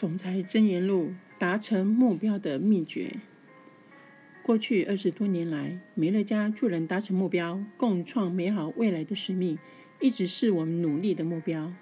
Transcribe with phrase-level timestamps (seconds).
[0.00, 3.16] 总裁箴言录达成目标的秘诀。
[4.42, 9.58] 过去二十多年来，美乐家助人达成目标、共创美好未来的使命，
[10.00, 11.74] 一直是我们努力的目标。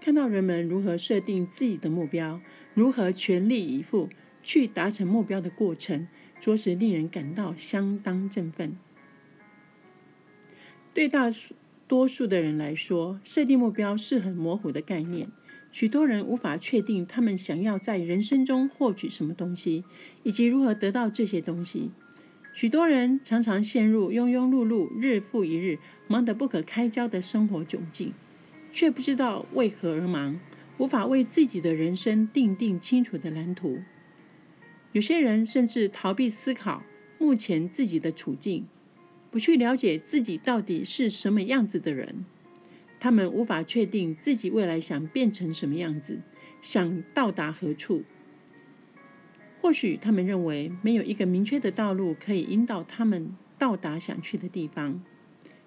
[0.00, 2.40] 看到人们如何设定自己的目标，
[2.72, 4.10] 如何全力以赴
[4.44, 6.06] 去达成目标的过程，
[6.38, 8.78] 着实令人感到相当振奋。
[10.94, 11.32] 对大
[11.88, 15.28] 多数的人来说，设定目标是很模糊的概念。
[15.72, 19.84] 许多人无法确定他们想要在人生中获取什么东西，
[20.22, 21.90] 以及如何得到这些东西。
[22.54, 28.14] 许多人常常陷入庸庸碌碌、日复一日、忙得不可开交的生活窘境，
[28.72, 30.40] 却不知道为何而忙，
[30.78, 33.80] 无法为自己的人生定定清楚的蓝图。
[34.92, 36.82] 有些人甚至逃避思考
[37.18, 38.64] 目前自己的处境，
[39.30, 42.24] 不去了解自己到底是什么样子的人。
[42.98, 46.20] 他们无法确定自己未来想变成什么样子，
[46.62, 48.04] 想到达何处。
[49.60, 55.02] 或许他们认为没有一个明确的道路可以引导他们到达想去的地方，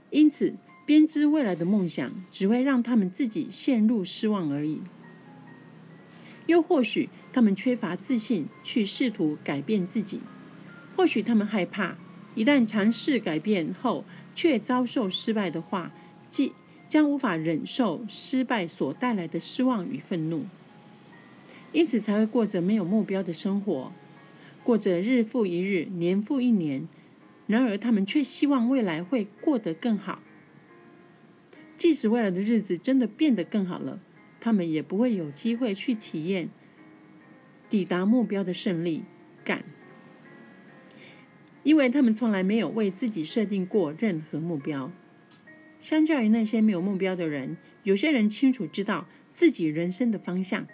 [0.09, 0.55] 因此
[0.85, 4.81] 编织未来的梦想只会让他们自己陷入失望而已。
[6.47, 10.21] 又或许他们缺乏自信去试图改变自己，
[10.95, 11.95] 或许他们害怕
[12.35, 15.91] 一旦尝试改变后却遭受失败的话，
[16.29, 16.53] 即。
[16.89, 20.45] 将无法忍受失败所带来的失望与愤怒，
[21.71, 23.93] 因此才会过着没有目标的生活，
[24.63, 26.87] 过着日复一日、年复一年。
[27.45, 30.21] 然而，他们却希望未来会过得更好。
[31.77, 33.99] 即使未来的日子真的变得更好了，
[34.39, 36.49] 他们也不会有机会去体验
[37.69, 39.03] 抵达目标的胜利
[39.43, 39.63] 感，
[41.63, 44.91] 因为他们从来没有为自己设定过任何目标。
[45.79, 50.67] 相较于那些没有目标的人，有些人清楚知道自己人生的方向，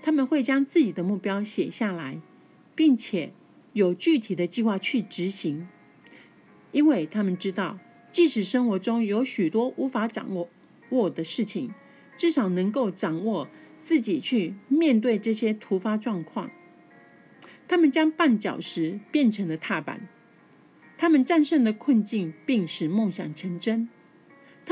[0.00, 2.20] 他们会将自己的目标写下来，
[2.74, 3.32] 并且
[3.72, 5.68] 有具体的计划去执行，
[6.70, 7.78] 因为他们知道，
[8.12, 10.48] 即使生活中有许多无法掌握
[10.90, 11.72] 握的事情，
[12.16, 13.48] 至少能够掌握
[13.82, 16.50] 自己去面对这些突发状况。
[17.66, 20.06] 他们将绊脚石变成了踏板，
[20.96, 23.88] 他们战胜了困境，并使梦想成真。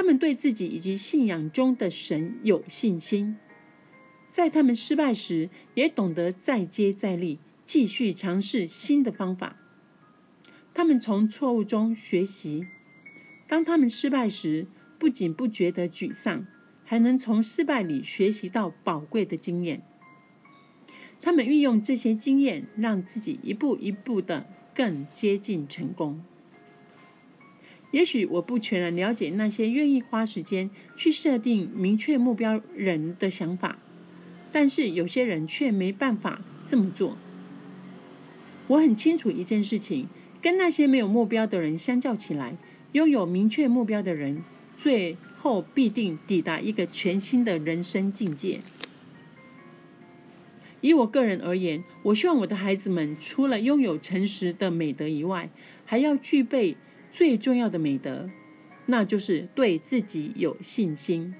[0.00, 3.36] 他们对自己以及信仰中的神有信心，
[4.30, 9.58] 在他们失败时，也懂得再接再厉，继续尝试新的方法。
[10.72, 12.64] 他们从错误中学习，
[13.46, 14.66] 当他们失败时，
[14.98, 16.46] 不仅不觉得沮丧，
[16.82, 19.82] 还能从失败里学习到宝贵的经验。
[21.20, 26.24] 他们运用这些经验，让自己一步一步的更接近成功。
[27.92, 33.78] 也许我不全然了解那些愿意花时间去设定明确目标人的想法，
[34.52, 37.16] 但是有些人却没办法这么做。
[38.68, 40.06] 我很清楚一件事情：
[40.40, 42.56] 跟那些没有目标的人相较起来，
[42.92, 44.44] 拥有明确目标的人
[44.76, 48.60] 最后必定抵达一个全新的人生境界。
[50.80, 55.50] 以我个人而言，我希望我的孩子们除了拥有诚实的美德以外，
[55.84, 56.76] 还要具备。
[57.10, 58.30] 最重要的美德，
[58.86, 61.34] 那就是对自己有信心。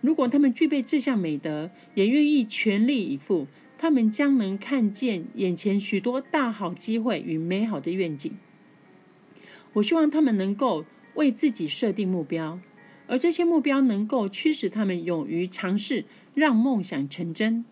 [0.00, 3.46] 如果他们具备这项美德，也愿意全力以赴，
[3.78, 8.32] 他们将能看见眼前许多大好机会与美好的愿景。
[9.74, 12.58] 我希望他们能够为自己设定目标，
[13.06, 16.04] 而这些目标能够驱使他们勇于尝试，
[16.34, 17.64] 让梦想成真。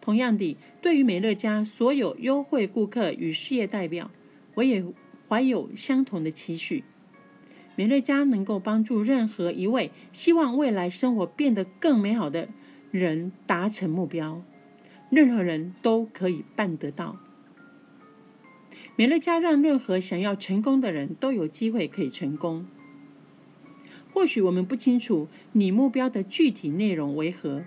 [0.00, 4.10] 同样的，对于美乐家所有优惠顾客与事业代表，
[4.54, 4.84] 我也。
[5.28, 6.84] 怀有相同的期许，
[7.74, 12.48] 美乐家能够帮助任何一位希望未来生活变得更美好的
[12.90, 14.42] 人达成目标。
[15.10, 17.16] 任何人都可以办得到。
[18.96, 22.66] 美乐家让任何想要成功的人都有机会可以成功。
[24.12, 27.62] 或许我们不清楚你目标的具体内容为何，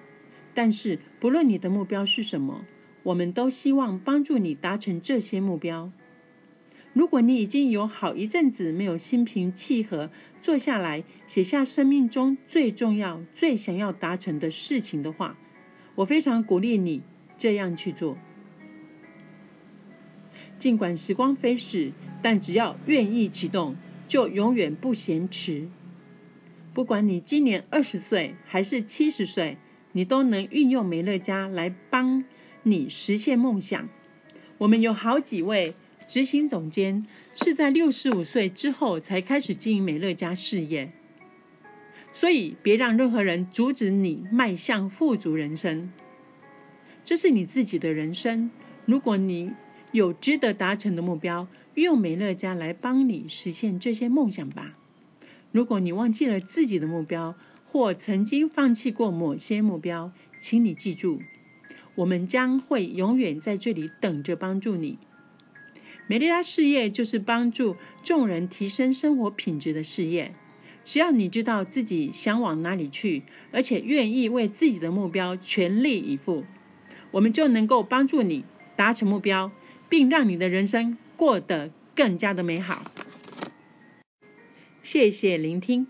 [0.53, 2.65] 但是不论你的目标是什么，
[3.03, 5.91] 我们都希望帮助你达成这些目标。
[6.94, 10.09] 如果你已经有好一阵子没有心平气和
[10.41, 15.38] 坐下来写下生命中最重要、最想要达成的事情的话，
[15.95, 17.01] 我非常鼓励你
[17.38, 18.18] 这样去做。
[20.57, 21.91] 尽管时光飞逝，
[22.21, 23.75] 但只要愿意启动，
[24.07, 25.69] 就永远不嫌迟。
[26.74, 29.57] 不管你今年二十岁还是七十岁，
[29.91, 32.25] 你都能运用美乐家来帮
[32.63, 33.88] 你实现梦想。
[34.57, 35.75] 我们有好几位。
[36.09, 40.91] 执行总监是在六十五岁之后才开始经营美乐家事业，
[42.11, 45.91] 所以别让任何人阻止你迈向富足人生。
[47.06, 48.50] 这是你自己的人生。
[48.88, 49.51] 如果你
[49.91, 54.75] 有值得达成的目标，用美乐家来帮你实现这些梦想吧。
[55.51, 57.35] 如果你忘记了自己的目标，
[57.71, 61.21] 或曾经放弃过某些目标，请你记住，
[61.94, 64.97] 我们将会永远在这里等着帮助你。
[66.09, 70.33] 美乐家事业就是帮助众人提升生活品质的事业。
[70.83, 73.21] 只要你知道自己想往哪里去，
[73.51, 76.45] 而且愿意为自己的目标全力以赴，
[77.11, 78.44] 我们就能够帮助你
[78.75, 79.51] 达成目标，
[79.88, 82.91] 并让你的人生过得更加的美好。
[84.81, 85.85] 谢谢聆听。